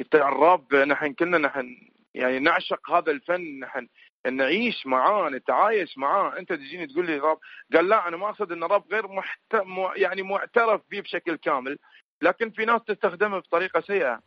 [0.01, 3.89] قلت الراب نحن كلنا نحن يعني نعشق هذا الفن نحن
[4.31, 6.39] نعيش معاه نتعايش معاه.
[6.39, 7.39] أنت تجيني تقول لي راب
[7.75, 9.55] قال لا أنا ما أقصد إن الراب غير محت...
[9.55, 11.79] مع- يعني معترف به بشكل كامل
[12.23, 14.21] لكن في ناس تستخدمه بطريقة سيئة.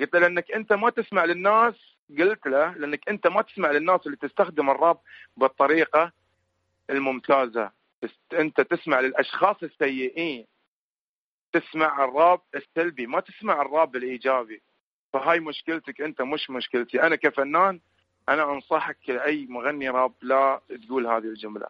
[0.00, 1.74] قلت له لأنك أنت ما تسمع للناس
[2.18, 4.98] قلت له لأنك أنت ما تسمع للناس اللي تستخدم الراب
[5.36, 6.12] بالطريقة
[6.90, 7.81] الممتازة.
[8.32, 10.46] أنت تسمع للأشخاص السيئين.
[11.52, 14.62] تسمع الراب السلبي ما تسمع الراب الإيجابي.
[15.12, 17.02] فهاي مشكلتك أنت مش مشكلتي.
[17.02, 17.80] أنا كفنان
[18.28, 21.66] أنا أنصحك كاي مغني راب لا تقول هذه الجملة.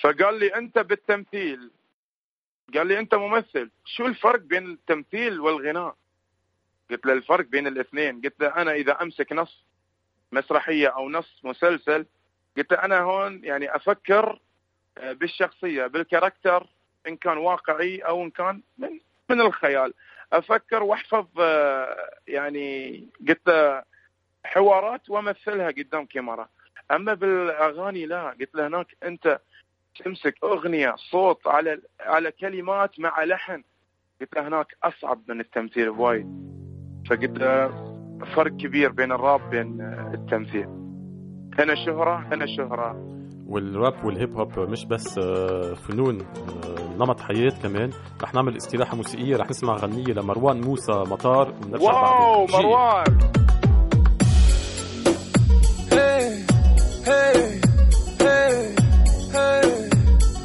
[0.00, 1.70] فقال لي أنت بالتمثيل.
[2.74, 3.70] قال لي أنت ممثل.
[3.84, 5.96] شو الفرق بين التمثيل والغناء؟
[6.90, 8.20] قلت له الفرق بين الاثنين.
[8.20, 9.64] قلت له أنا إذا أمسك نص
[10.32, 12.06] مسرحية أو نص مسلسل
[12.56, 14.40] قلت له أنا هون يعني أفكر
[15.12, 16.66] بالشخصية بالكاركتر
[17.08, 18.90] إن كان واقعي أو إن كان من
[19.30, 19.94] من الخيال.
[20.32, 21.96] أفكر وأحفظ آه،
[22.28, 23.82] يعني قلت له
[24.44, 26.48] حوارات وأمثلها قدام كاميرا.
[26.90, 28.30] أما بالأغاني لا.
[28.40, 29.40] قلت له هناك أنت
[30.04, 33.62] تمسك أغنية صوت على على كلمات مع لحن.
[34.20, 36.26] قلت له هناك أصعب من التمثيل بوايد
[37.10, 37.68] فقلت له
[38.36, 40.66] فرق كبير بين الراب بين آه، التمثيل.
[41.58, 43.17] هنا شهرة هنا شهرة.
[43.48, 47.90] والراب والهيب هوب مش بس آه، فنون آه، نمط حياة كمان
[48.22, 52.66] رح نعمل استراحة موسيقية رح نسمع غنية لمروان موسى مطار ونرجع واو بعدين.
[52.66, 53.18] مروان
[55.90, 56.24] Hey,
[57.10, 57.38] hey,
[58.24, 58.54] hey,
[59.36, 59.66] hey,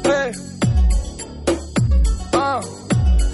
[0.08, 0.30] hey.
[2.34, 2.60] آه.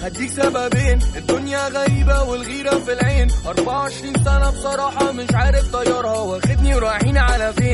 [0.03, 7.17] هديك سببين الدنيا غريبة والغيرة في العين 24 سنة بصراحة مش عارف طيارها واخدني ورايحين
[7.17, 7.70] على فين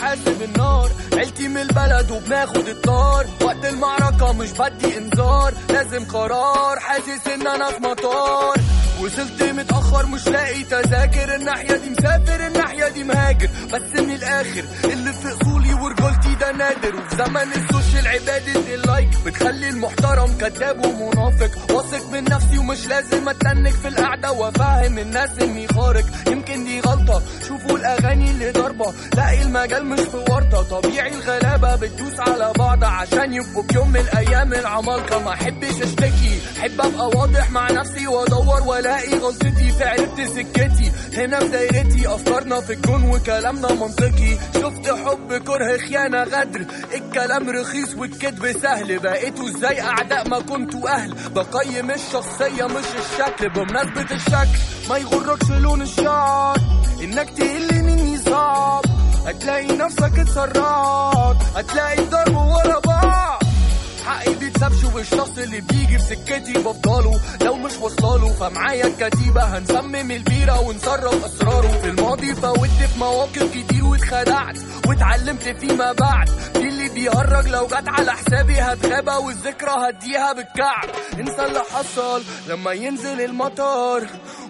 [0.00, 0.90] حاسب النار.
[1.12, 5.54] عيلتي من البلد وبناخد الطار وقت المعركة مش بدي انذار.
[5.68, 6.78] لازم قرار.
[6.80, 8.56] حاسس إن أنا في مطار.
[9.00, 11.34] وصلت متأخر مش لاقي تذاكر.
[11.34, 13.48] الناحية دي مسافر الناحية دي مهاجر.
[13.72, 15.28] بس من الآخر اللي في
[16.40, 16.96] ده نادر.
[16.96, 21.50] وفي زمن ال social عبادة ال like بتخلي المحترم كذاب ومنافق.
[21.74, 26.04] واثق من نفسي ومش لازم أتنك في القعدة وأفهم الناس إني خارق.
[26.26, 27.22] يمكن دي غلطة.
[27.48, 33.34] شوفوا الأغاني اللي ضربة لاقي المجال مش في ورطة طبيعي الغلابة بتدوس على بعض عشان
[33.34, 35.18] يبقوا في يوم من الأيام العمالقة.
[35.24, 36.40] ما أحبش أشتكي.
[36.58, 39.72] أحب أبقى واضح مع نفسي وأدور وألاقي غلطتي.
[39.78, 40.92] في عرفت سكتي.
[41.16, 42.08] هنا في دايرتي.
[42.14, 44.38] أفكارنا في الكون وكلامنا منطقي.
[44.54, 46.24] شفت حب كره خيانة.
[46.32, 48.98] غدر الكلام رخيص والكذب سهل.
[48.98, 53.48] بقيتوا إزاي أعداء ما كنتوا أهل؟ بقيم الشخصية مش الشكل.
[53.48, 54.58] بمناسبة الشكل
[54.90, 56.56] ما يغركش لون الشعر.
[57.02, 58.84] إنك تقل مني صعب
[59.26, 61.36] هتلاقي نفسك اتسرعت.
[61.56, 62.89] هتلاقي الضرب ورا بعض
[64.06, 69.42] حقي بيتسابش والشخص اللي بيجي في سكتي بفضله لو مش واصلاله فمعايا الكتيبة.
[69.42, 71.68] هنسمم البيرة ونسرب أسراره.
[71.82, 74.56] في الماضي فوت في مواقف كتير واتخدعت.
[74.88, 76.28] واتعلمت فيما بعد.
[76.28, 80.88] في اللي بيهرج لو جت على حسابي هتغابى والذكرى هديها بالكعب.
[81.20, 84.06] انسى اللي حصل لما ينزل المطر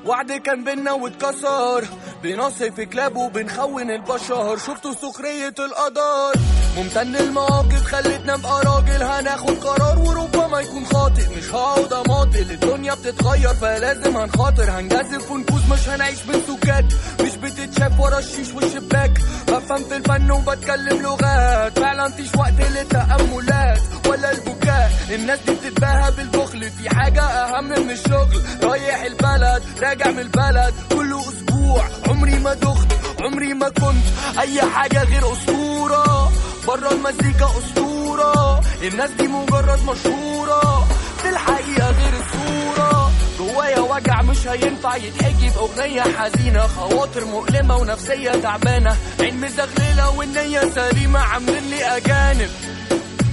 [0.07, 1.85] وعد كان بينا واتكسر.
[2.23, 4.57] بنصف كلاب وبنخون البشر.
[4.57, 6.41] شفتوا سخرية القدر
[6.81, 13.55] ممتن المواقف خلتنا ابقى راجل هناخد قرار وربما يكون خاطئ مش هقعد اماطل الدنيا بتتغير
[13.55, 16.85] فلازم هنخاطر هنجازف ونفوز مش هنعيش بالسكات
[17.20, 24.31] مش بتتشاف ورا الشيش والشباك بفهم في الفن وبتكلم لغات فعلا فيش وقت للتأملات ولا
[24.33, 30.74] البكاء الناس دي بتتباهى بالبخل في حاجة أهم من الشغل رايح البلد راجع من البلد.
[30.93, 32.89] كل أسبوع عمري ما دخت
[33.20, 34.05] عمري ما كنت
[34.41, 36.20] أي حاجة غير أسطورة.
[36.67, 38.61] برا المزيكا أسطورة.
[38.83, 40.89] الناس دي مجرد مشهورة.
[41.23, 43.11] في الحقيقة غير الصورة.
[43.39, 46.67] جوايا وجع مش هينفع يتحكي بأغنية حزينة.
[46.67, 48.97] خواطر مؤلمة ونفسية تعبانة.
[49.21, 52.51] عين مزغللة والنية سليمة عاملين لي أجانب.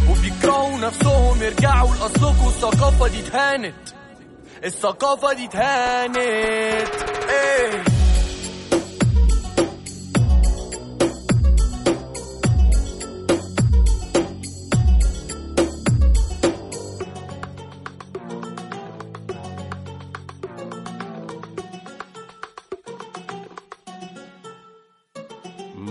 [0.09, 3.75] وبيكرهوا نفسهم يرجعوا لأصلكوا الثقافة دي اتهانت.
[4.65, 6.17] الثقافة دي اتهانت.
[7.30, 7.84] إيه.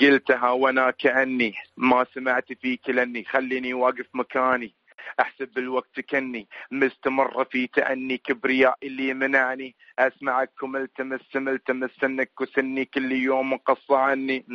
[0.01, 3.23] قلتها وأنا كأني ما سمعت فيك لأني.
[3.23, 4.73] خليني واقف مكاني.
[5.19, 8.17] أحسب الوقت كني مستمر في تأني.
[8.17, 12.85] كبرياء اللي منعني اسمعك ملتمس ملتمس سنك وسني.
[12.85, 14.45] كل يوم مقصى عني.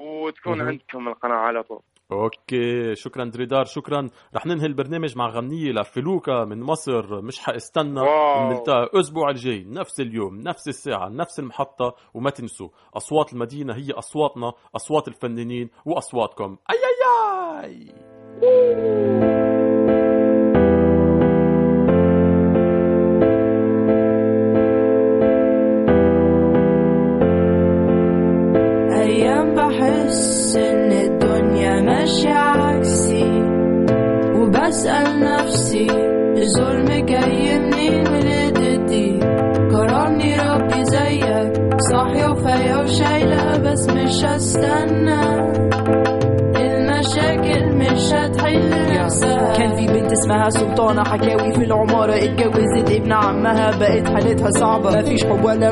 [0.00, 0.68] وتكون مهم.
[0.68, 1.80] عندكم القناة على طول.
[2.12, 4.08] okay شكرا دريدار شكرا.
[4.34, 8.46] رح ننهي البرنامج مع غنية لفلوكا من مصر مش حاستنى wow.
[8.46, 14.52] ونلتقى الأسبوع الجاي نفس اليوم نفس الساعة نفس المحطة وما تنسوا أصوات المدينة هي أصواتنا
[14.76, 16.56] أصوات الفنانين وأصواتكم.
[16.70, 18.05] أي أي أي!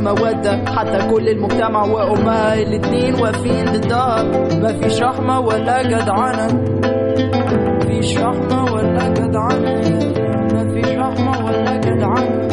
[0.04, 6.46] مودة حتى كل المجتمع وأمها الاتنين واقفين ضدها مفيش رحمة ولا جدعنة
[7.76, 9.80] مفيش رحمة ولا جدعنة
[10.54, 12.48] مفيش رحمة ولا جدعنة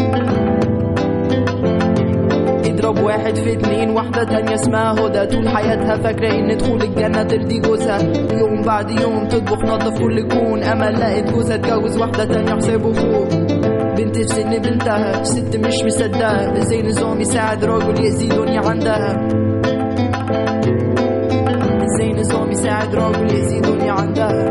[2.65, 5.25] اضرب واحد في اتنين واحدة تانية اسمها هدى.
[5.25, 7.99] طول حياتها فاكرة إن دخول الجنة ترضي جوزها.
[8.39, 10.63] يوم بعد يوم تطبخ نظف كل كون.
[10.63, 13.27] امل لقت جوزها اتجوز واحدة تانية حسابه فوق.
[14.03, 19.27] بنت سن بنتها ست مش مصدقة إزاي نظام يساعد راجل يأذي دنيا عندها
[21.85, 24.50] إزاي نظام يساعد راجل يأذي دنيا عندها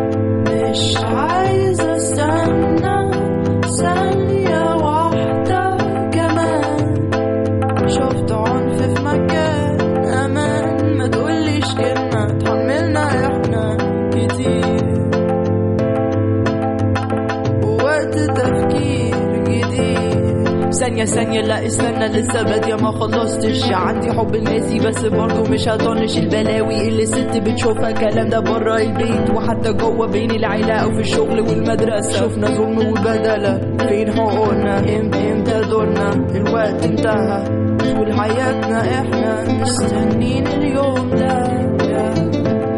[21.05, 23.73] ثانية ثانية لا استنى لسه بادية ما خلصتش.
[23.73, 29.31] عندي حب الناسي بس برضه مش هطنش البلاوي اللي الست بتشوفها كلام ده بره البيت.
[29.35, 32.13] وحتى جوه بين العيلة أو في الشغل والمدرسة.
[32.13, 37.45] شفنا ظلم وبدلة فين حقوقنا؟ ام- إمتى دورنا؟ الوقت انتهى.
[37.95, 41.43] طول حياتنا إحنا مستنين اليوم ده.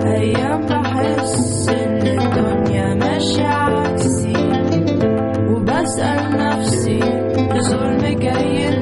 [0.07, 4.33] أيام بحس إن الدنيا ماشية عكسي.
[5.51, 7.01] وبسأل نفسي
[7.57, 8.82] الظلم جاي منين